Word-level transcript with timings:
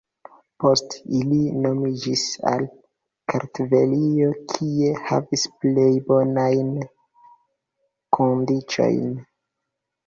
Poste 0.61 1.11
ili 1.17 1.41
moviĝis 1.65 2.23
al 2.53 2.65
Kartvelio, 3.33 4.33
kie 4.55 4.97
havis 5.11 5.47
plej 5.61 5.87
bonajn 6.11 6.75
kondiĉojn. 8.21 9.11